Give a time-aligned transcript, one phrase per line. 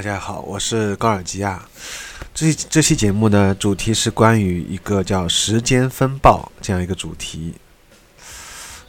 [0.00, 1.62] 大家好，我是高尔基亚。
[2.32, 7.54] 这这期节目呢，主题是关于一个叫“时间风暴”这样一个主题。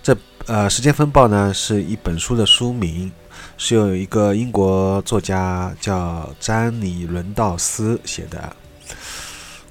[0.01, 3.11] 这呃，“时间风暴”呢是一本书的书名，
[3.57, 8.55] 是由一个英国作家叫詹妮·伦道斯写的。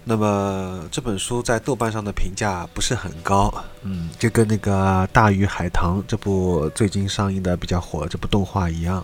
[0.04, 3.50] 那么这本书在豆瓣上的评价不是很高，
[3.80, 9.02] 嗯，就跟那个《大鱼海棠》这部最近上映的比较火这部动画一样。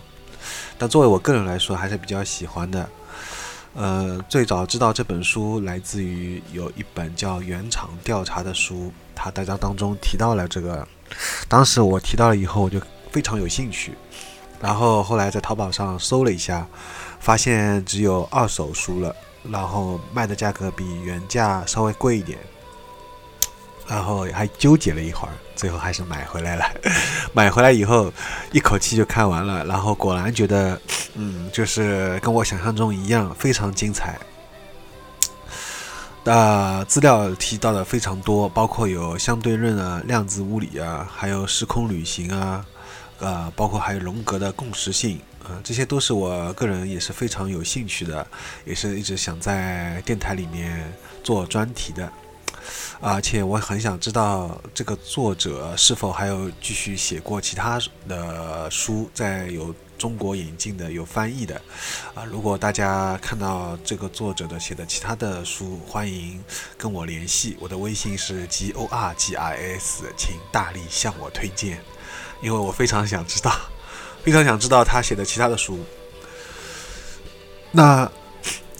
[0.77, 2.89] 但作为我个人来说，还是比较喜欢的。
[3.73, 10.87] 呃，最早知道这本书来自于有一本叫《原厂调查》的书，它大家当中提到了这个。
[11.47, 12.81] 当时我提到了以后，我就
[13.11, 13.93] 非常有兴趣。
[14.59, 16.65] 然后后来在淘宝上搜了一下，
[17.19, 22.39] 发现只有二手书了，然后卖的价格比原价稍微贵一点。
[23.87, 26.65] 然后还纠结了一会儿，最后还是买回来了。
[27.33, 28.11] 买回来以后，
[28.51, 29.63] 一口气就看完了。
[29.65, 30.79] 然后果然觉得，
[31.15, 34.19] 嗯，就是跟我想象中一样，非常精彩。
[36.25, 42.65] 呃，资料提到的非常多，包括有相对论啊、量子物理啊，还有时空旅行啊，
[43.19, 48.27] 呃，包括还有荣格的共识性啊，这些都是我个人也是非常有兴趣的，
[48.65, 50.91] 也是一直想在电台里面
[51.23, 52.11] 做专题的。
[52.99, 61.61] 而且我很想知道这个作者是否还有继续写过其他的书，在有中国引进的、有翻译的。
[62.13, 66.43] 啊，如果大家看到这个作者的写的其他的书，欢迎
[66.77, 67.55] 跟我联系。
[67.59, 71.79] 我的微信是 g o r g i s，请大力向我推荐，
[72.41, 73.51] 因为我非常想知道，
[74.23, 75.79] 非常想知道他写的其他的书。
[77.71, 78.11] 那。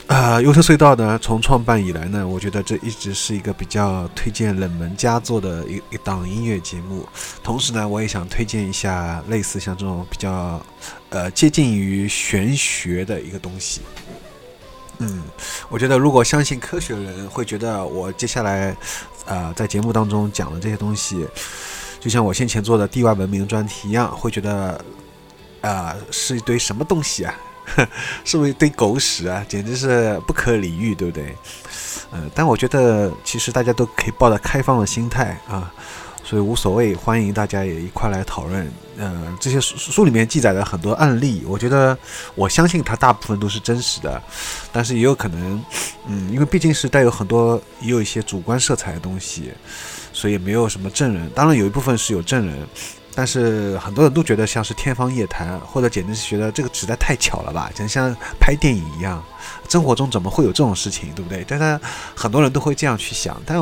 [0.08, 7.06] 呃，优特隧道呢，从创办以来呢，我觉得这一直是一个比较推荐冷门佳作的一一档音乐节目。
[7.44, 10.62] 同时呢，我也想推荐一下类似像这种比较
[11.10, 13.82] 呃接近于玄学的一个东西。
[15.00, 15.24] 嗯，
[15.68, 18.76] 我觉得如果相信科学的人会觉得我接下来
[19.26, 21.28] 呃在节目当中讲的这些东西，
[22.00, 24.84] 就像我先前做的地外文明专题一样，会觉得
[25.60, 27.36] 啊是一堆什么东西啊？
[28.24, 29.46] 是不是一堆狗屎啊？
[29.48, 31.36] 简直是不可理喻，对不对？
[32.12, 35.72] 嗯，但我觉得其实大家都可以抱着开放的心态啊，
[36.24, 38.72] 所以无所谓，欢迎大家也一块来讨论。
[38.98, 41.96] 嗯，这些书书里面记载的很多案例，我觉得
[42.34, 44.22] 我相信它大部分都是真实的，
[44.72, 45.64] 但是也有可能，
[46.08, 49.52] 嗯，因为毕竟是带有很多也有一些主观色彩的东西，
[50.14, 51.30] 所以没有什么证人。
[51.36, 52.68] 当然有一部分是有证人。
[53.18, 59.24] 但是很多人都觉得像是天方夜谭，或者简直是觉得这个实在太巧了吧，就像拍电影一样，
[59.68, 61.44] 生活中怎么会有这种事情，对不对？
[61.48, 61.80] 但是
[62.16, 63.58] 很多人都会这样去想，但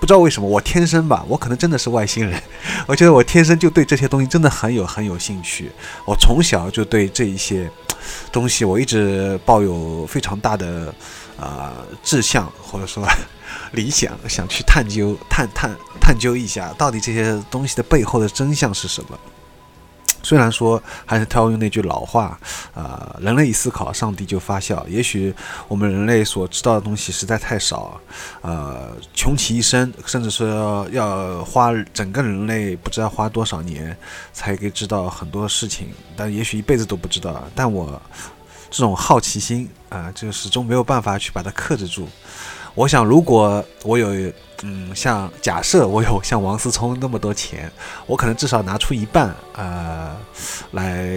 [0.00, 2.42] 不知道为什么，我天生吧，我可能真的是外星人，
[2.88, 5.70] 我觉得我天生就对这些东西真的很有很有兴趣，
[6.06, 7.70] 我从小就对这一些
[8.32, 10.94] 东西，我一直抱有非常大的
[11.38, 11.72] 啊
[12.02, 13.06] 志向， 或者说。
[13.72, 19.18] 理想想去探究、探探、探究一下，到底这些东西的背后的真相是什么？
[20.22, 22.38] 虽然说还是套用那句老话，
[22.72, 24.84] 啊，人类一思考，上帝就发笑。
[24.88, 25.34] 也许
[25.68, 28.00] 我们人类所知道的东西实在太少，
[28.40, 33.94] 呃，穷其一生，甚至说要花整个人类不知道花多少年
[34.32, 37.44] 才可以知道很多事情，但也许一辈子都不知道。
[37.54, 38.00] 但我
[38.76, 42.08] 这种好奇心啊，就始终没有办法去把它克制住。
[42.74, 44.08] 我想，如果我有，
[44.64, 47.70] 嗯，像假设我有像王思聪那么多钱，
[48.04, 50.16] 我可能至少拿出一半，呃，
[50.72, 51.08] 来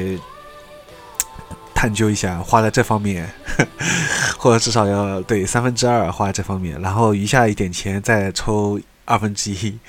[1.74, 3.28] 探究一下，花在这方面，
[4.38, 8.80] 或者至少要对三分之二花在这方面，然后余下一点钱再抽。
[9.10, 9.80] 二分之一，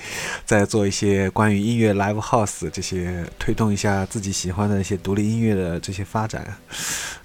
[0.44, 6.56] 再做一些关于音乐 live house 这些推动一下自己喜欢的一些独立音乐的这些发展，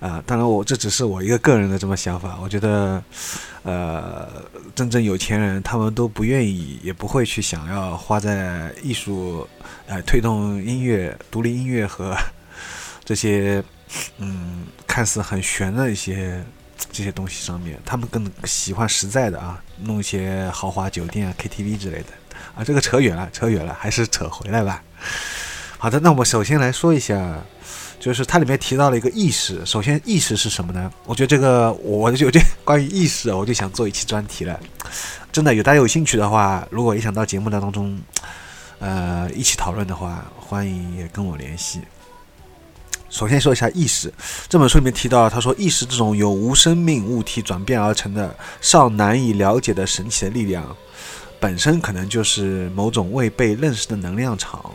[0.03, 2.37] 啊，当然我这只是我一个个人的这么想法。
[2.43, 3.01] 我觉得，
[3.63, 4.27] 呃，
[4.75, 9.47] 真正有钱人他们都不愿意，也不会去想要花在艺术，
[9.87, 12.13] 呃，推动音乐、独立音乐和
[13.05, 13.63] 这些，
[14.17, 16.43] 嗯，看似很玄的一些。
[16.91, 22.07] 这些东西上面，他们更喜欢实在的啊，弄一些豪华酒店啊、KTV 之类的
[22.55, 22.63] 啊。
[22.63, 24.83] 这个扯远了，扯远了，还是扯回来吧。
[25.79, 27.41] 好的，那我们首先来说一下，
[28.03, 29.65] 就是它里面提到了一个意识。
[29.65, 30.91] 首先，意识是什么呢？
[31.05, 34.59] 我觉得这个，我就觉得关于意识，我就想做一期专题了。
[35.31, 37.97] 真的，有大家有兴趣的话，如果也想到节目当中，
[38.79, 41.79] 呃，一起讨论的话，欢迎也跟我联系。
[43.09, 44.13] 首先说一下意识，
[44.49, 50.75] 这本书里面提到，他说意识这种由无生命物体转变而成的尚难以了解的神奇的力量，
[51.39, 54.69] 本身可能就是某种未被认识的能量场。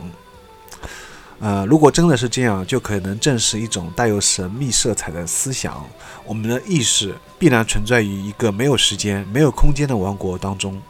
[1.39, 5.85] 呃，如果真的是这样，就可能正是一种带有神秘色彩的思想。
[6.25, 10.81] 我们的意识必然存在于一个没有时间、没有空间的王国当中，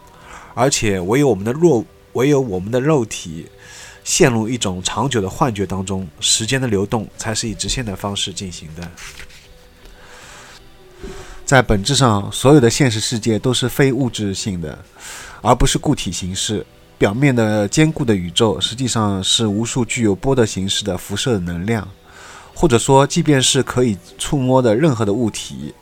[0.54, 3.48] 而且唯有我们的肉，唯有我们的肉体。
[4.02, 8.92] 陷入一种长久的幻觉当中，时间的流动才是以直线的方式进行的。
[11.46, 14.84] 在本质上，所有的现实世界都是非物质性的，
[15.44, 16.66] 而不是固体形式。
[17.00, 21.88] 表面的坚固的宇宙，实际上是无数具有波的形式的辐射能量，
[22.54, 25.74] 或者说，即便是可以触摸的任何的物体，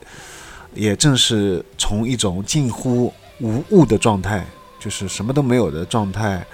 [0.74, 4.46] 也正是从一种近乎无物的状态，
[4.78, 6.46] 就是什么都没有的状态。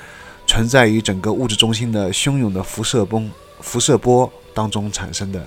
[0.46, 3.22] 存在于整个物质中心的汹涌的辐射波、
[3.60, 5.46] 辐射波当中产生的，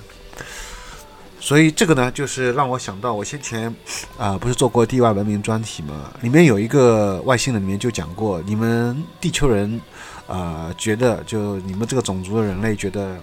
[1.48, 3.74] 所以这个呢，就是让我想到我先前
[4.18, 6.12] 啊，不是做过地外文明专题吗？
[6.20, 9.80] 里面有一个外星人里面就讲过，你们地球人
[10.28, 13.16] 啊，觉得就你们这个种族的人类觉得，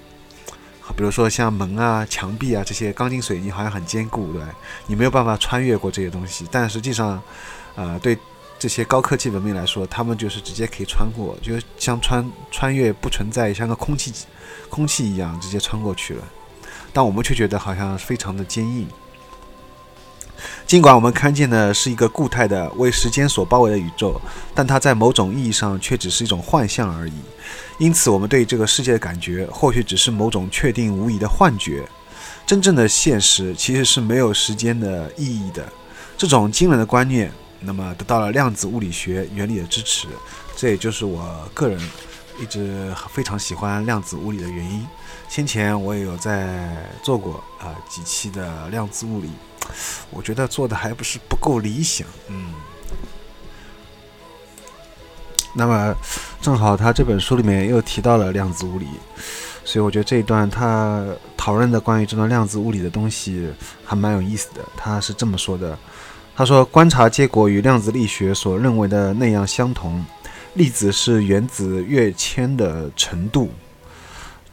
[0.97, 4.41] 比如说像门啊、墙壁啊这些钢筋水泥好像很坚固，对
[4.87, 7.23] 你没有办法穿越过这些东西，但实际上，
[7.77, 8.17] 啊，对。
[8.57, 14.11] 这些高科技文明来说，他们就是直接可以穿过，就像穿穿越不存在，像个空气
[14.71, 16.25] 空气一样直接穿过去了。
[16.95, 18.89] 但我们却觉得好像非常的坚硬。
[20.67, 24.19] 尽管我们看见的是一个固态的、为时间所包围的宇宙，
[24.55, 27.13] 但它在某种意义上却只是一种幻象而已。
[27.79, 31.85] 因此，我们对这个世界的感觉或许只是某种确定无疑的幻觉。
[32.47, 35.67] 真正的现实其实是没有时间的意义的。
[36.17, 37.31] 这种惊人的观念。
[37.67, 40.07] 那么得到了量子物理学原理的支持，
[40.55, 41.81] 这也就是我个人
[42.39, 44.87] 一直非常喜欢量子物理的原因。
[45.35, 49.29] 先前我也有在做过啊几期的量子物理，
[50.11, 52.07] 我觉得做的还不是不够理想。
[52.29, 52.55] 嗯，
[55.53, 55.93] 那么
[56.41, 58.87] 正好他这本书里面又提到了量子物理，
[59.65, 61.05] 所以我觉得这一段他
[61.37, 63.53] 讨论的关于这段量子物理的东西
[63.85, 64.65] 还蛮有意思的。
[64.77, 65.77] 他是这么说的。
[66.37, 70.07] 他说：“观察结果与量子力学所认为的那样相同，
[70.53, 73.51] 粒子是原子跃迁的程度，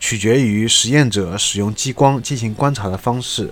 [0.01, 3.49] 取决于实验者使用激光进行观察的方式。”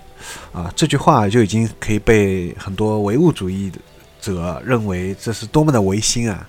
[0.52, 3.72] 啊，这句话就已经可以被很多唯物主义
[4.20, 6.46] 者认为这是多么的唯心啊！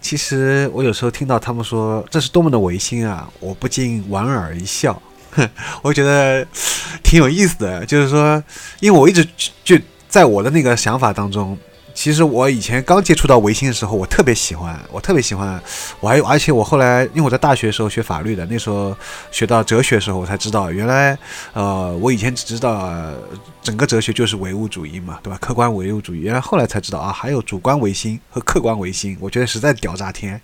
[0.00, 5.00] 其实我有时候听到他们说这是多么的唯心啊，我不禁莞尔一笑，
[5.82, 6.44] 我觉得
[7.04, 7.86] 挺有意思的。
[7.86, 8.42] 就是说，
[8.80, 9.24] 因为我一直
[9.62, 9.78] 就。
[10.08, 11.58] 在我的那个想法当中，
[11.96, 15.60] 其实我以前刚接触到唯心的时候，我特别喜欢，我特别喜欢，
[15.98, 18.94] 我还而且我后来，因为我在大学的时候学法律的，那时候
[19.32, 21.18] 学到哲学的时候，我才知道原来，
[21.54, 22.92] 呃，我以前只知道
[23.62, 25.38] 整个哲学就是唯物主义嘛，对吧？
[25.40, 30.38] 客观唯物主义，原来后来才知道啊，还有主观唯心和客观唯心，我觉得实在屌炸天，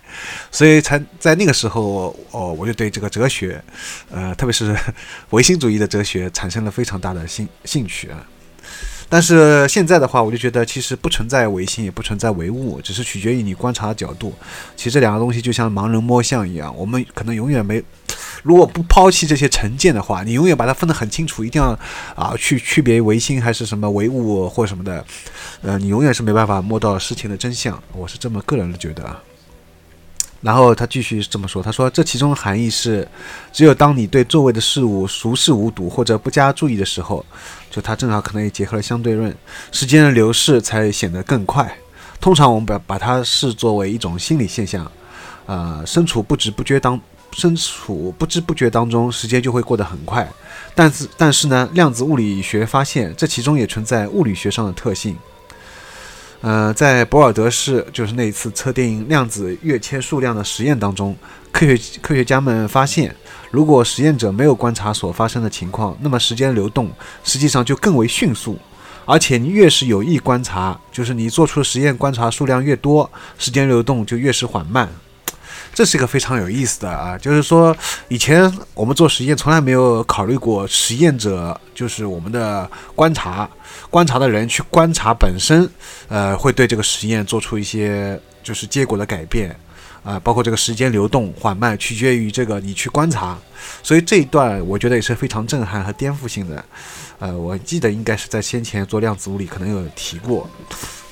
[0.49, 3.63] 所以才在那个时候，哦，我就对这个哲学，
[4.09, 4.75] 呃，特别是
[5.29, 8.17] 唯心主义的哲学产生了非常大的兴兴趣啊。
[9.13, 14.33] 但是现在的话，我就觉得其实不存在唯心，也不存在唯物，只是取决于你观察的角度。
[14.75, 17.83] 其实这两个东西就像盲人摸象一样，我们可能永远没，
[18.41, 21.77] 如果不抛弃这些成见的话，你永远把它分得很清楚，一定要
[22.15, 25.05] 啊去区别唯心还是什么唯物或什么的，
[25.61, 27.79] 呃，你永远是没办法摸到事情的真相。
[27.91, 29.21] 我是这么个人的觉得啊。
[30.43, 33.07] 然后他继续这么说：“他说，这其中的含义是，
[33.53, 37.25] 只有当你对周围的事物熟视无睹或者不加注意的时候，
[37.71, 39.33] 就他正好可能也结合了相对论，
[39.71, 41.73] 时间的流逝才显得更快。
[42.19, 44.91] 通常我们把把它视作为一种心理现象，
[45.45, 46.99] 呃，身处不知不觉当
[47.31, 50.29] 身处不知不觉当中，时间就会过得很快。
[50.75, 55.17] 但是但是呢，量子物理学发现，这其中也存在物理学上的特性。”
[56.43, 61.15] 呃，在博尔德市，就是那一次测定量子跃迁数量的实验当中，
[61.53, 63.15] 科学科学家们发现，
[63.49, 66.91] 如果实验者没有观察所发生的情况，那么时间流动
[67.23, 68.59] 实际上就更为迅速，
[69.05, 74.89] 而且你越是有意观察，就是你做出实验观察数量越多，时间流动就越是缓慢。
[75.73, 77.75] 这是一个非常有意思的啊，就是说
[78.07, 83.49] 以前我们做实验从来没有考虑过实验者，就是我们的观察
[83.89, 85.67] 观察的人去观察本身，
[86.07, 89.55] 呃，会对这个实验做出一些就是结果的改变，
[90.03, 93.37] 啊，包括这个时间流动缓慢，取决于这个你去观察。
[93.81, 96.63] 所以这一段我觉得也是非常震撼和颠覆性的。
[97.19, 100.49] 呃，我记得应该是在先前做量子物理可能有提过。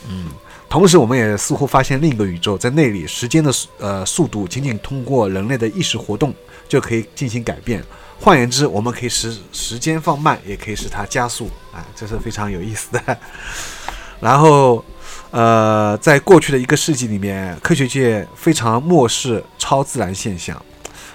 [0.10, 0.31] 嗯，
[0.72, 6.34] 同时我们也似乎发现另一个宇宙，在那里时间的呃速度仅仅通过人类的意识活动
[6.70, 7.84] 就可以进行改变。
[8.18, 11.50] 换言之，我们可以使时间放慢，也可以使它加速。
[11.74, 13.18] 啊，这是非常有意思的。
[14.22, 14.84] 然后。
[15.32, 20.62] 呃，在过去的一个世纪里面，科学界非常漠视超自然现象，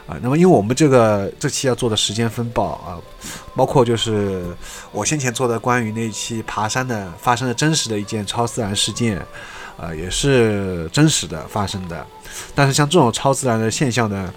[0.07, 2.97] 啊，那么因为我们这个这期要做的时间风暴啊，
[3.57, 4.45] 包括就是
[4.93, 9.21] 我先前做的关于那期爬山的发生的真实的一件超自然事件，
[9.77, 12.07] 呃，也是真实的发生的，
[12.55, 14.33] 但是像这种超自然的现象呢，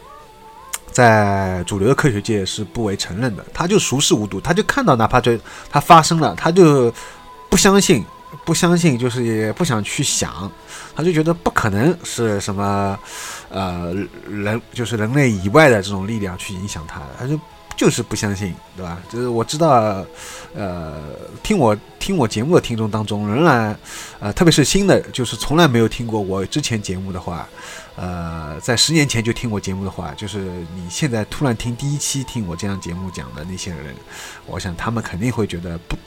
[0.91, 5.37] 在主流的科学界是不为承认的，他就熟视无睹，他就看到哪怕就
[5.69, 6.91] 它发生了，他就
[7.49, 8.03] 不相信。
[8.45, 10.51] 不相信，就是也不想去想，
[10.95, 12.97] 他就觉得不可能是什么，
[13.49, 13.93] 呃，
[14.27, 17.39] 人就是人类以外的这种力量去影响他，他就
[17.75, 19.01] 就是不相信，对吧？
[19.09, 20.05] 就是我知道，
[20.53, 20.95] 呃，
[21.41, 23.77] 听我听我节目的听众当中，仍然，
[24.19, 27.47] 呃，特别是新的，就是从来没有听过我之前节目的话，
[27.95, 30.39] 呃，在十年前就听我节目的话，就是
[30.75, 33.95] 你现在突然听第一期听我这样节目讲的那些人，
[34.45, 35.97] 我想他们肯定会觉得不。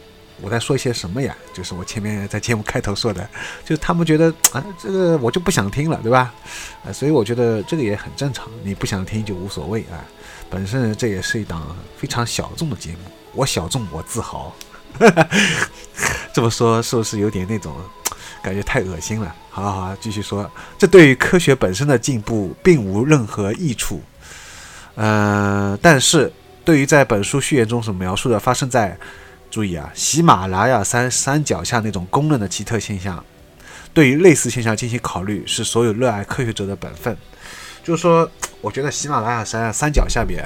[0.43, 1.35] 我在说些什么呀？
[1.55, 3.27] 就是我前面在节目开头说的，
[3.65, 6.35] 就是他们觉得啊，这个我就不想听了，对吧？
[6.85, 10.03] 啊，所以我觉得这个也很正常，你不想听就无所谓啊。
[10.51, 12.99] 本身这也是一档非常小众的节目，
[13.35, 14.53] 我小众我自豪。
[16.35, 17.75] 这么说是不是有点那种
[18.43, 19.35] 感觉太恶心了？
[19.49, 24.03] 好好好，继续说，这对于科学本身的进步并无任何益处。
[24.97, 26.31] 嗯，但是
[26.65, 28.95] 对于在本书序言中所描述的发生在
[29.53, 33.23] 注意啊，喜马拉雅山山脚下那种公认的奇特现象，
[33.93, 37.15] 对于类似现象进行考虑，是所有热爱科学者的本分。
[37.85, 38.27] 就是说，
[38.63, 40.43] 我觉得喜马拉雅山山脚下边，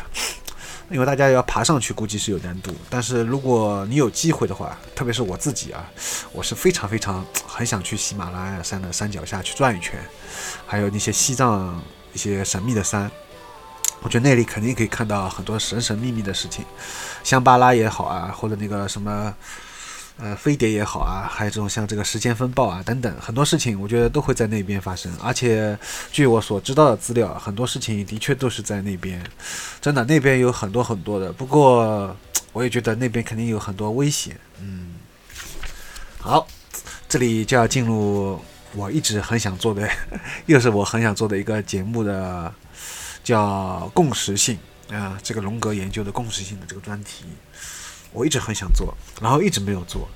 [0.90, 2.74] 因为大家要爬上去，估计是有难度。
[2.90, 5.88] 但是如果你有机会的话，特别是我自己啊，
[6.32, 9.94] 我是非常非常很想去喜马拉雅山的山脚下去转一圈，
[10.66, 11.80] 还有那些西藏
[12.12, 13.08] 一些神秘的山。
[14.02, 16.64] 我觉得那里肯定可以看到很多神神秘秘的事情，
[17.24, 19.34] 香巴拉也好啊，或者那个什么，
[20.18, 25.12] 呃，飞碟也好啊，还有这种像这个时间风暴啊等等，很多事情我觉得都会在那边发生。
[25.20, 25.76] 而且
[26.12, 29.20] 据我所知道的资料，很多事情的确都是在那边，
[29.80, 31.32] 真的那边有很多很多的。
[31.32, 32.16] 不过
[32.52, 34.38] 我也觉得那边肯定有很多危险。
[34.60, 34.94] 嗯，
[36.18, 36.46] 好，
[37.08, 38.40] 这里就要进入
[38.72, 39.88] 我一直很想做的，
[40.46, 42.54] 又是我很想做的一个节目的。
[43.26, 44.56] 叫共识性
[44.88, 47.24] 啊，这个荣格研究的共识性的这个专题，
[48.12, 50.08] 我一直很想做，然后一直没有做。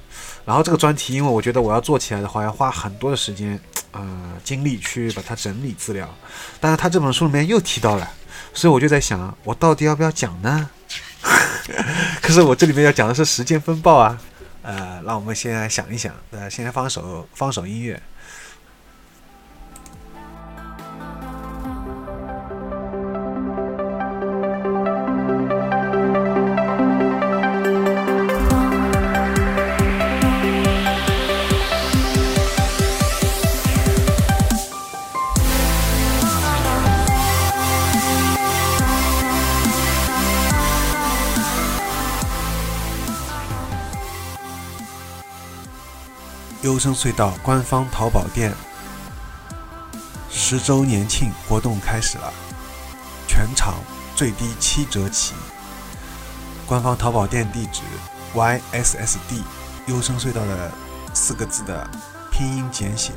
[0.44, 3.58] 然后这个专题，因为我觉得我要做起来的话，要花很多的时间，
[3.90, 6.08] 呃，精力去把它整理资料。
[6.60, 8.08] 但是他这本书里面又提到了，
[8.54, 10.70] 所以我就在想，我到底要不要讲呢？
[12.22, 14.16] 可是我这里面要讲的是时间风暴啊，
[14.62, 18.00] 呃，让我们先来想一想，呃，先来放首放首音乐。
[46.80, 48.54] 生隧道官方淘宝店
[50.30, 52.32] 十周年庆活动开始了，
[53.28, 53.74] 全场
[54.16, 55.34] 最低七折起。
[56.66, 57.82] 官方淘宝店地址
[58.34, 59.42] ：yssd
[59.86, 60.72] 优生隧道的
[61.12, 61.86] 四个字的
[62.30, 63.12] 拼音简写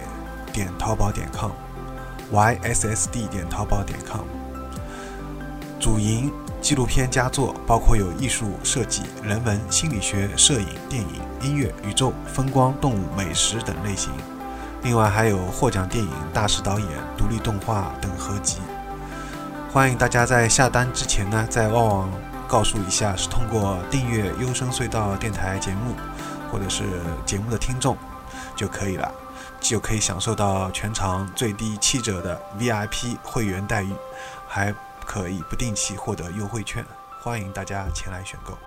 [0.51, 4.25] 点淘宝点 com，yssd 点淘宝点 com。
[5.79, 6.31] 主营
[6.63, 14.09] 纪录片佳作，包括有艺术设计、人文、心理学、摄影、电影、音乐、宇宙、风光、动物、美食等类型。
[14.81, 18.59] 另外还有获奖电影、大师导演、独立动画等合集。
[19.73, 22.11] 欢迎大家在下单之前呢，在旺旺
[22.47, 25.93] 告诉一下是通过订阅优声隧道电台节目，
[26.49, 26.85] 或者是
[27.25, 27.97] 节目的听众
[28.55, 29.11] 就可以了，
[29.59, 33.93] 就可以享受到全场最低七折的 VIP 会员待遇，
[34.47, 34.73] 还。
[35.05, 36.85] 可以不定期获得优惠券，
[37.19, 38.57] 欢迎大家前来选购。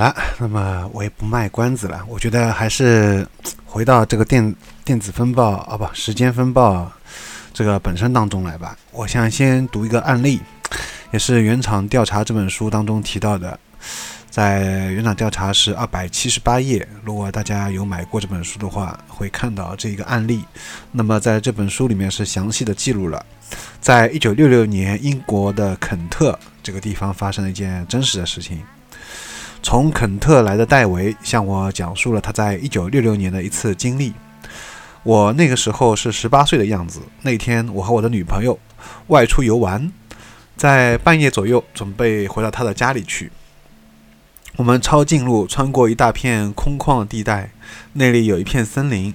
[0.00, 3.26] 了，那么我也不卖关子了，我觉得还是
[3.66, 6.90] 回到这个电电子风暴啊，不，时间风暴
[7.52, 8.74] 这个本身当中来吧。
[8.92, 10.40] 我想先读一个案例，
[11.12, 13.60] 也是《原厂调查》这本书当中提到的。
[14.30, 20.44] 在原厂调查是二百七十八页，如果大家有买过这本书的话，会看到这一个案例。
[20.92, 23.26] 那么在这本书里面是详细的记录了，
[23.80, 28.62] 在一九六六年英国的肯特这个地方发生了一件真实的事情。
[29.62, 34.12] 从肯特来的戴维向我讲述了他在一九六六年的一次经历。
[35.02, 38.58] 我那个时候是十八岁的样子，那天我和我的女朋友
[39.08, 39.90] 外出游玩，
[40.56, 43.30] 在半夜左右准备回到他的家里去。
[44.56, 47.52] 我们抄近路，穿过一大片空旷地带，
[47.94, 49.14] 那里有一片森林，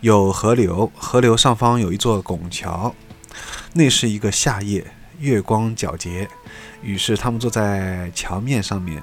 [0.00, 2.94] 有河流，河流上方有一座拱桥。
[3.74, 4.84] 那是一个夏夜，
[5.20, 6.28] 月光皎洁，
[6.82, 9.00] 于是他们坐在桥面上面，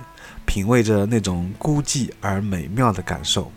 [0.48, 3.52] 品味着那种孤寂而美妙的感受。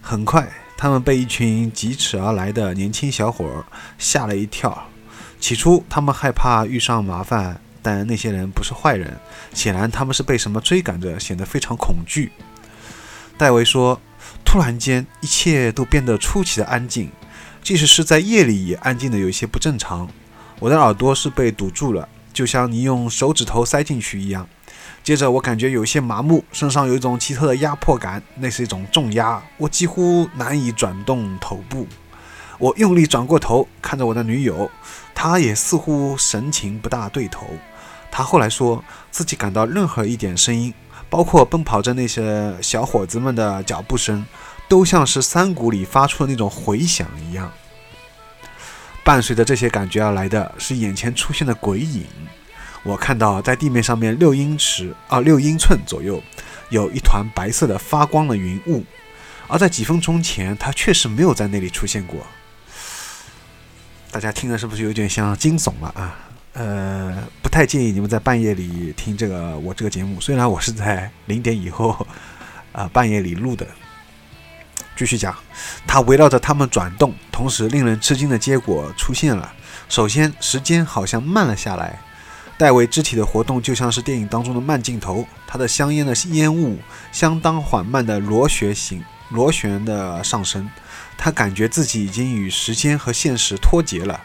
[0.00, 3.64] 很快，他们被一群疾驰而来的年轻小伙
[3.96, 4.88] 吓了一跳。
[5.38, 7.60] 起初，他们害怕遇上麻烦。
[7.86, 9.14] 但那些人不是坏人，
[9.52, 12.32] 显然他们是被什么追赶着，显得非常恐惧。
[13.36, 14.00] 戴维说
[14.42, 17.10] ：“突然间，一切都变得出奇的安静，
[17.62, 20.08] 即使是在夜里也安静的有一些不正常。
[20.60, 24.48] 我的耳朵是被堵住了，就像你用手指头塞进去一样。
[25.04, 31.86] 接着，我感觉有些麻木，身上有一种奇特的压迫感，那是一种重压，我几乎难以转动头部。
[32.56, 34.70] 我用力转过头，看着我的女友，
[35.14, 37.46] 她也似乎神情不大对头。”
[38.10, 40.72] 她后来说自己感到任何一点声音，
[41.10, 44.24] 包括奔跑着那些小伙子们的脚步声，
[44.70, 47.52] 都像是山谷里发出的那种回响一样。
[49.04, 52.06] 伴随着这些感觉而来的是眼前出现的鬼影。
[52.84, 56.22] 我看到在地面上面六英尺啊六英寸左右，
[56.68, 58.84] 有一团白色的发光的云雾，
[59.48, 62.24] 而在几分钟前，它确实没有在那里出现过。
[64.10, 66.16] 大家听着是不是有点像惊悚了啊？
[66.52, 70.20] 呃，不太建议你们在半夜里听这个我这个节目。
[70.20, 72.06] 虽然我是在零点以后，
[72.70, 73.66] 啊半夜里录的。
[74.94, 75.34] 继续讲，
[75.86, 79.52] 它围绕着他们转动，同时令人吃惊的结果出现了。
[79.88, 81.98] 首先，时间好像慢了下来。
[82.56, 86.78] 戴维肢体的活动就像是电影当中的慢镜头，他的香烟的烟雾
[87.10, 90.70] 相当缓慢的螺旋形螺旋的上升。
[91.16, 94.20] 他感觉自己已经与时间和现实脱节了。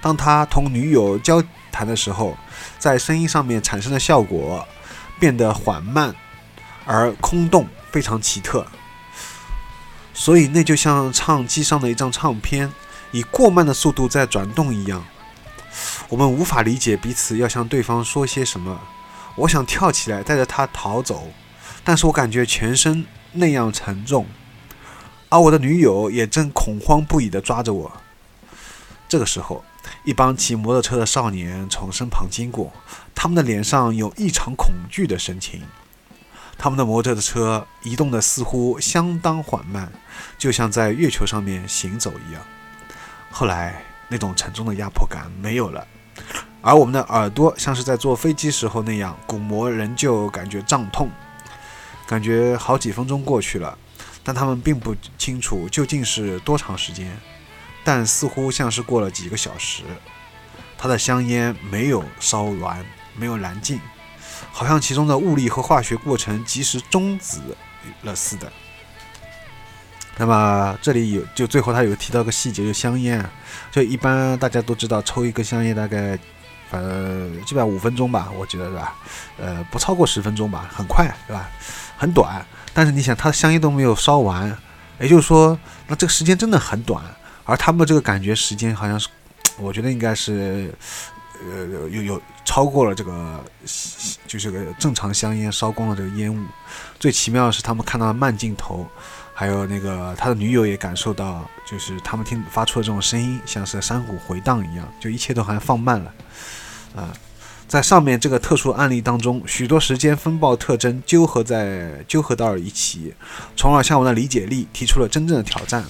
[0.00, 2.36] 当他同女友交谈的时候，
[2.78, 4.66] 在声音上面产生的效果
[5.18, 6.14] 变得缓慢
[6.84, 8.66] 而空洞，非常奇特。
[10.14, 12.72] 所以那就像唱机上的一张唱片，
[13.10, 15.04] 以过慢的速度在转动一样。
[16.08, 18.80] 我们无法理解彼此要向对方说些什么。
[19.36, 21.28] 我想跳起来带着他逃走，
[21.84, 24.26] 但是我感觉全身那样沉重，
[25.28, 27.92] 而我的女友也正恐慌不已地抓着我。
[29.08, 29.64] 这个时候。
[30.04, 32.70] 一帮骑摩托车的少年从身旁经过，
[33.14, 35.62] 他们的脸上有异常恐惧的神情。
[36.58, 39.90] 他们的摩托车移动的似乎相当缓慢，
[40.36, 42.42] 就像在月球上面行走一样。
[43.30, 45.86] 后来，那种沉重的压迫感没有了，
[46.60, 51.08] 而我们的耳朵像是在坐飞机时候那样，鼓膜仍旧感觉胀痛。
[52.06, 53.76] 感觉好几分钟过去了，
[54.24, 57.14] 但他们并不清楚究竟是多长时间。
[57.84, 59.82] 但似乎像是过了几个小时，
[60.76, 62.84] 他的香烟没有烧完，
[63.16, 63.80] 没有燃尽，
[64.52, 67.38] 好像其中的物理和化学过程及时终止
[68.02, 68.52] 了似的。
[70.18, 73.24] 那么这里有，就最后他有提到个细节，就香烟，
[73.70, 76.18] 就一般大家都知道，抽一根香烟大概，
[76.68, 78.96] 反正基本上五分钟吧，我觉得是吧？
[79.38, 81.48] 呃，不超过十分钟吧，很快，对吧？
[81.96, 82.44] 很短。
[82.74, 84.56] 但是你想，他的香烟都没有烧完，
[85.00, 87.02] 也就是说，那这个时间真的很短。
[87.44, 89.08] 而他们这个感觉时间好像是，
[89.56, 90.70] 我觉得应该是，
[91.42, 93.42] 呃，有有超过了这个，
[94.26, 96.38] 就是个正常香烟烧光了这个烟雾。
[97.00, 98.86] 最奇妙的是，他们看到慢镜头，
[99.38, 106.12] 还有那个他的女友也感受到，就是他们听发出的这种声音，像是山谷回荡一样，就一切都好像放慢了。
[106.96, 107.14] 啊，
[107.68, 113.14] 在上面这个特殊案例当中，许多时间风暴特征纠合在纠合到了一起，
[113.54, 115.84] 从而向我的理解力提出了真正的挑战。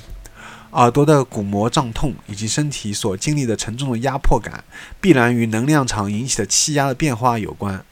[0.73, 4.63] 耳朵的鼓膜胀痛，以及身体所经历的沉重的压迫感，
[5.01, 7.83] 必然与能量场引起的气压的变化有关。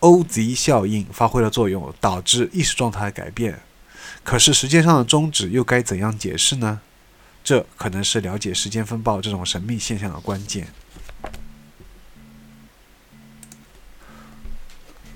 [0.00, 3.60] OZ 效应发挥了作用，导致意识状态的改变。
[4.26, 6.80] 可是时间上的终止又该怎样解释呢？
[7.44, 10.66] 这可能是了解时间风暴这种神秘现象的关键。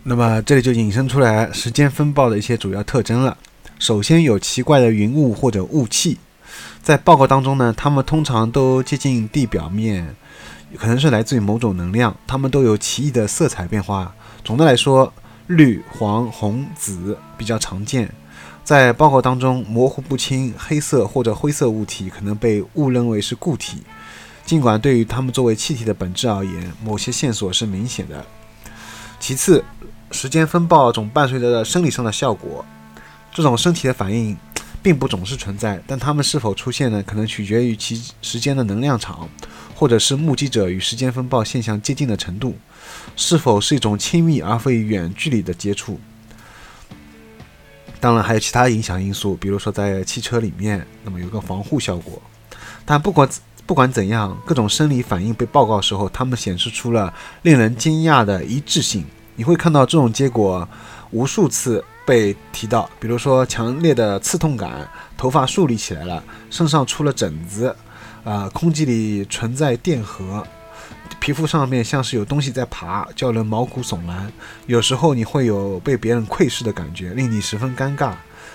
[0.04, 3.36] 那么这里就引申出来时间风暴的一些主要特征了。
[3.80, 6.18] 首先有奇怪的云雾或者雾气，
[6.80, 10.14] 在报告当中呢，它们通常都接近地表面，
[10.76, 14.14] 可能是来自于某种能量，它们都有奇异的色彩变化。
[14.44, 15.12] 总的来说，
[15.48, 18.14] 绿、黄、红、紫比较常见。
[18.62, 23.82] 在报告当中，模糊不清、黑色或者灰色物体可能被误认为是固体，
[24.46, 28.24] 尽管对于它们作为气体的本质而言，某些线索是明显的。
[29.18, 29.64] 其次，
[30.12, 32.64] 时间风暴总伴随着生理上的效果，
[33.34, 34.36] 这种身体的反应
[34.82, 37.02] 并不总是存在，但它们是否出现呢？
[37.04, 39.28] 可能取决于其时间的能量场，
[39.74, 42.54] 或者是目击者与时间风暴现象接近的程度，
[43.16, 45.98] 是否是一种亲密而非远距离的接触。
[48.00, 52.20] 当然还有其他影响因素，比如说在汽车里面，那么有个防护效果。
[52.86, 53.28] 但不管
[53.66, 59.04] 不管怎样，各种生理反应被报告时候，它们显示出了令人惊讶的一致性。
[59.36, 60.66] 你会看到这种结果
[61.10, 67.74] 无数次被提到，比如说强烈的刺痛感，头发竖立起来了，身上出了疹子，
[68.24, 70.44] 啊，空气里存在电荷。
[71.20, 74.32] 皮肤上面像是有东西在爬，叫人毛骨悚然。
[74.66, 78.14] 有时候你会有被别人窥视的感觉，令你十分尴尬。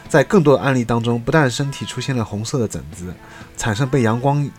[0.09, 3.13] 在更多的案例当中，不但身体出现了红色的疹子，
[3.55, 4.49] 产生被阳光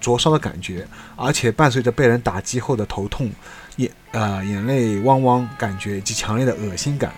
[0.00, 3.30] 灼烧的感觉，而且伴随着被人打击后的头痛、
[3.76, 7.12] 眼呃眼泪汪汪感觉以及强烈的恶心感。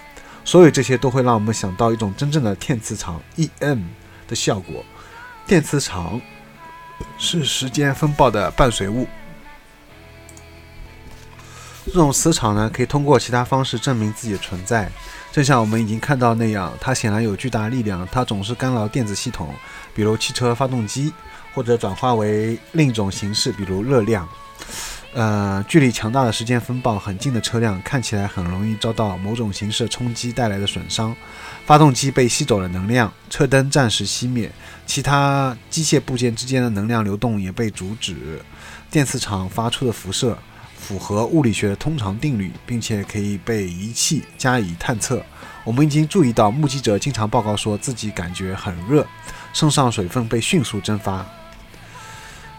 [0.45, 3.83] 所有这些都会让我们想到一种真正的电磁场 （EM）
[4.29, 4.85] 的效果。
[5.47, 6.21] 电磁场
[7.19, 9.07] 是时间风暴的伴随物。
[11.87, 14.91] 这种磁场呢，可以通过其他方式证明自己的存在，
[15.31, 19.55] 正像我们已经看到那样，它显然有巨大力量，它总是干扰电子系统，
[19.95, 21.13] 比如汽车发动机，
[21.55, 24.29] 或者转化为另一种形式，比如热量。
[25.13, 31.15] 呃，距离强大的时间风暴很近的车辆，看起来很容易遭到某种形式的冲击带来的损伤。
[31.67, 34.51] 发动机被吸走了能量，车灯暂时熄灭，
[34.87, 38.43] 其他机械部件之间的能量流动也被阻止。
[38.91, 40.37] 电磁场发出的辐射。
[40.87, 45.25] 符合物理学通常定律，并且可以被仪器加以探测。
[45.65, 49.07] 我们已经注意到，目击者经常报告说自己感觉很热，
[49.55, 51.25] 身上水分被迅速蒸发。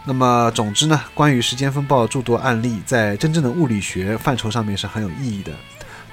[0.04, 5.52] 那么，总之呢，关于时间风暴诸多案例，在真正的物理学范畴上面是很有意义的。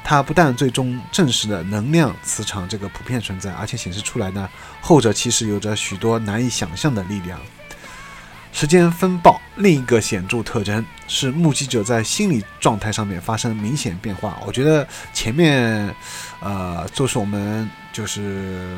[0.03, 4.47] 它不但最终证实了能量磁场这个普遍存在，而且显示出来呢，
[4.81, 7.39] 后者其实有着许多难以想象的力量。
[8.53, 14.39] 时间风暴另一个显著特征是目击者在心理状态上面发生明显变化。
[14.45, 15.93] 我觉得前面，
[16.39, 18.77] 呃，就是我们就是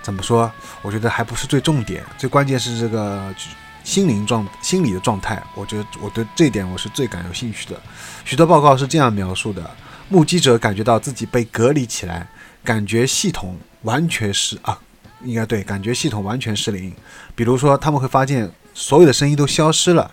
[0.00, 0.50] 怎么说？
[0.82, 3.34] 我觉得还不是最重点，最关键是这个
[3.82, 5.42] 心灵状、心理的状态。
[5.56, 7.78] 我觉得我对这一点我是最感有兴趣的。
[8.24, 9.68] 许多报告是这样描述的：
[10.08, 12.28] 目击者感觉到自己被隔离起来，
[12.64, 14.78] 感觉系统完全是啊。
[15.24, 16.92] 应该对，感觉系统完全失灵。
[17.34, 20.10] 比如说，他们会发现所有的声音都消失了，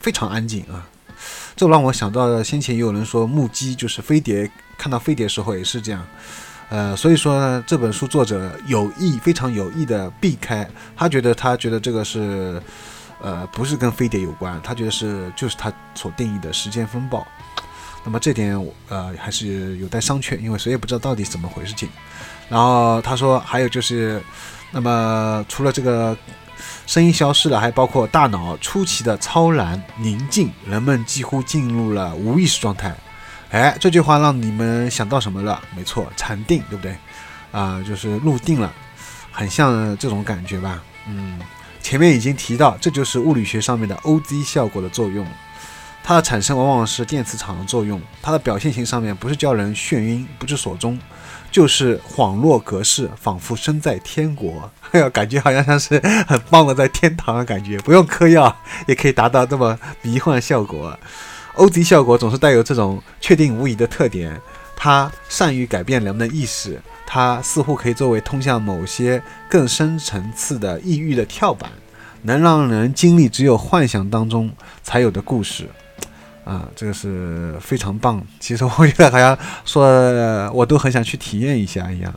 [0.00, 0.86] 非常安静啊。
[1.54, 6.04] 这让我想到了先前也有人说目击就是飞碟，看到飞碟时候也是这样。
[6.70, 12.60] 呃，所以说呢，这本书作者有意非常有意的避开，他觉得他觉得这个是
[13.20, 17.26] 呃不是跟飞碟有关，他觉得是就是他所定义的时间风暴。
[18.04, 21.88] 那么这点我呃还是有待商榷，因为谁也不知道到底怎么回事情。
[22.48, 24.22] 然后他说，还有就是，
[24.70, 26.16] 那么除了这个
[26.86, 32.94] 声音消失了，还包括大脑出奇的超然宁静，人们几乎进入了无意识状态。
[33.50, 35.62] 哎，这句话让你们想到什么了？
[35.76, 36.96] 没错，禅定，对不对？
[37.52, 38.72] 啊，就是入定了，
[39.30, 40.82] 很像这种感觉吧？
[41.06, 41.38] 嗯，
[41.80, 45.26] 前面已经提到，这就是物理学上面的 OZ 效果的作用。
[46.02, 50.98] 它的产生往往是电磁场的作用，它的表现型上面不是叫人眩晕不知所踪。
[51.50, 54.70] 就是恍若隔世，仿佛身在天国。
[54.92, 60.98] 哎呀，感觉好像像是很棒的在天堂的感觉，不用嗑药也可以达到这么迷幻效果。
[61.56, 64.40] OZ 效果总是带有这种确定无疑的特点，
[64.74, 71.70] 它善于改变人们的意识，它似乎可以作为通向某些更深层次的抑郁的跳板，
[72.22, 74.50] 能让人经历只有幻想当中
[74.82, 75.68] 才有的故事。
[76.44, 78.24] 啊，这个是非常棒。
[78.40, 79.84] 其实我觉得好像说，
[80.52, 82.12] 我都很想去体验一下一样。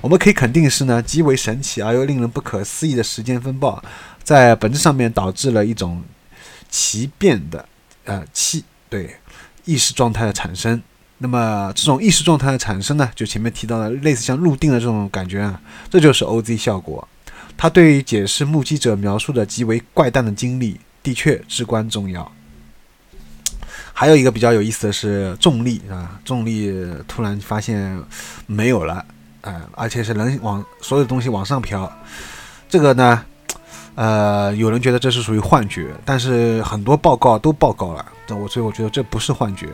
[0.00, 3.82] 我们可以肯定是呢，极为神奇而又令人不可思议的时间风暴，
[4.22, 6.02] 在本质上面导致了一种
[6.68, 7.64] 奇变的
[8.04, 9.16] 呃气对
[9.64, 10.82] 意识状态的产生。
[11.18, 17.06] 那么这种意识状态的产生呢，就前面提到的类似像入定的这种感觉啊，这就是 OZ 效果。
[17.56, 22.32] 它对于解释目击者描述的极为怪诞的经历，的确至关重要。
[23.92, 26.72] 还有一个比较有意思的是重力啊，重力
[27.06, 28.02] 突然发现
[28.46, 29.04] 没有了，
[29.42, 31.90] 啊，而且是能往所有东西往上飘。
[32.68, 33.24] 这个呢，
[33.94, 39.68] 呃，有人觉得这是属于幻觉，但是很多报告都报告了，我所以我觉得这不是幻觉。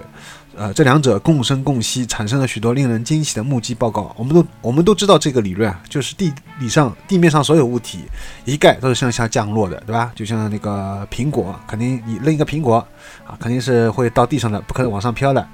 [0.57, 4.12] 呃，这两者共生共息，产生了许多令人惊喜的目击报告。
[4.18, 8.00] 我们都我们都知道这个理论啊，就是地理上地面上所有物体
[8.44, 10.11] 一概都是向下降落的，对吧？
[10.16, 12.85] 就像那个苹果，肯定你扔一个苹果
[13.24, 15.46] 啊，肯定是会到地上的，不可能往上飘的。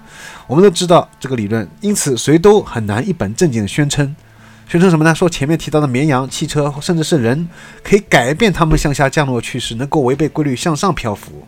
[0.46, 4.16] 我们都知道这个理论，因此谁都很难一本正经的宣称，
[4.66, 5.14] 宣称什么呢？
[5.14, 7.48] 说前面提到的绵羊、汽车，甚至是人，
[7.82, 11.46] 可以改变它们向下降落趋势，能够违背规律向上漂浮。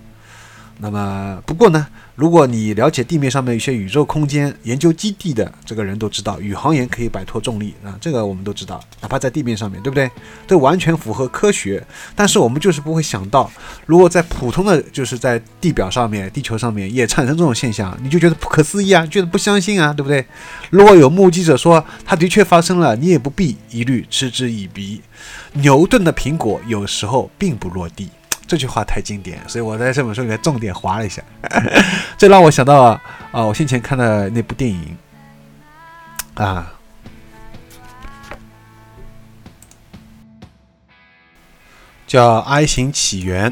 [0.79, 10.11] 那么，不过呢，如果你了解地面上面一些宇宙空间研究基地的这个人都知道，宇航员可以摆脱重力啊，这个我们都知道，哪怕在地面上面对不对？
[10.47, 11.87] 这完全符合科学。
[12.15, 13.51] 但是我们就是不会想到，
[13.85, 20.25] 如果在普通的就是在地表上面、地球上面也产生这种现象，你就觉得不可思议啊，觉得不相信啊，对不对？
[20.71, 25.03] 如果有目击者说它的确发生了，你也不必一律嗤之以鼻。
[25.53, 28.09] 牛顿的苹果有时候并不落地。
[28.47, 31.21] 这句话太经典，所以我在这本书里面重点划了一下。
[32.17, 32.99] 这让我想到
[33.33, 34.97] 啊，我先前看的那部电影
[36.35, 36.73] 啊，
[42.07, 43.51] 叫《I 型起源》。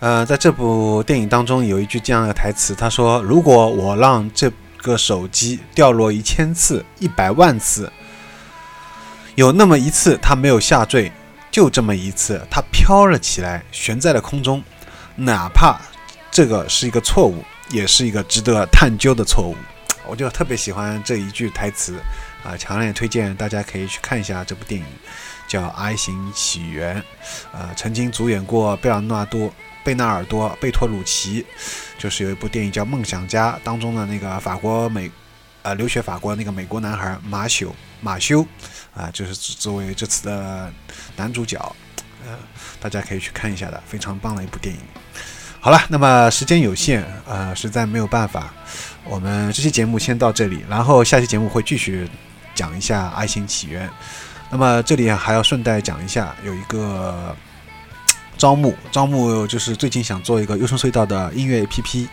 [0.00, 7.90] 呃，在这部电影当中有一句这样的台词，他说：“如果我让这个手机掉落一千次、一百万次，
[9.34, 11.10] 有那么一次它没有下坠。”
[11.54, 14.60] 就这么一次，它飘了起来，悬在了空中。
[15.14, 15.78] 哪怕
[16.28, 19.54] 这个是一个错误，也是一个值得探究的错误。
[20.04, 21.94] 我就特别喜欢这一句台词
[22.42, 24.86] 啊，强烈推荐大家可以去看一下这部电影，
[25.46, 26.96] 叫《I 型起源》。
[27.52, 31.46] 呃，曾经主演过贝尔纳多、贝纳尔多、贝托鲁奇，
[31.96, 35.08] 就是有一部电影叫《梦想家》当中的那个法国美，
[35.62, 37.72] 呃，留学法国那个美国男孩马修。
[38.00, 38.46] 马修，
[38.96, 40.72] 啊，就是作为这次的
[41.16, 41.58] 男主角，
[42.24, 42.38] 呃，
[42.80, 44.80] 大家可以去看一下的，非常棒的一部电影。
[45.60, 48.54] 好了，那么时间有限，呃，实在没有办法，
[49.04, 52.08] 我们这期节目先到这里，然后下期节目会继续
[52.54, 53.88] 讲一下《爱情起源》。
[54.50, 57.34] 那么这里还要顺带讲一下，有一个
[58.38, 62.06] 招募，招募就是最近想做一个优生隧道的音乐 APP，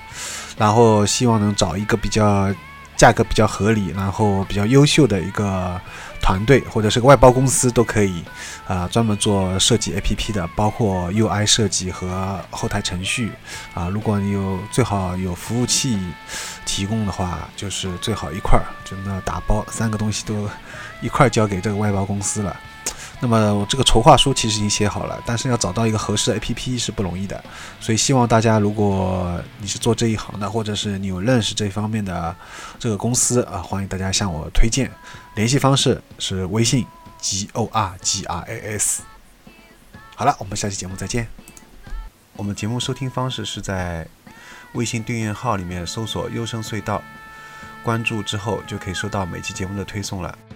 [0.58, 2.52] 然后希望能找一个比较。
[2.98, 5.82] 价格比较合理，然后比较优秀的一个
[6.32, 8.24] 团队或者是个外包公司都可以，
[8.65, 13.34] 啊，专门做设计 APP 的，包括 UI 设计和后台程序，
[13.74, 16.00] 啊，如果你有最好有服务器
[16.65, 20.48] 提供的话，就是最好一块儿，就那打包三个东西都
[21.02, 22.56] 一块儿交给这个外包公司了。
[23.21, 27.41] 那么我这个筹划书其实已经写好了，但是要找到一个合适的 APP 是不容易的，
[27.79, 32.36] 所以希望大家如果你是做这一行的，或者是你有认识这方面的
[32.79, 34.91] 这个公司啊，欢迎大家向我推荐，
[35.36, 36.84] 联系方式是微信
[37.19, 39.03] g o r g r a s。
[40.15, 41.27] 好了，我们下期节目再见。
[42.36, 44.07] 我们节目收听方式是在
[44.73, 47.01] 微信订阅号里面搜索“优声隧道”。
[47.84, 50.38] 关注之后就可以收到每期节目的推送了。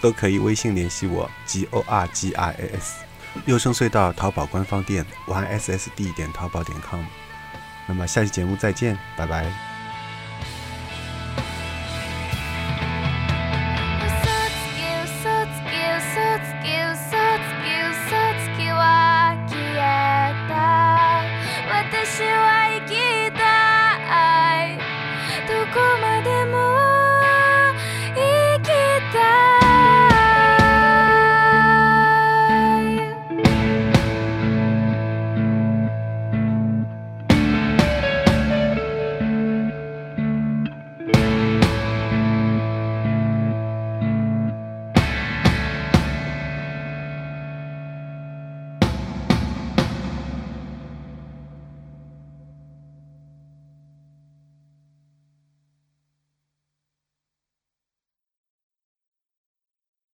[0.00, 3.00] 都可以微信联系我，G O R G I A S，
[3.46, 7.02] 六声隧道淘宝官方店，Y S S D 点淘宝点 com。
[7.86, 9.67] 那么下期节目再见，拜拜。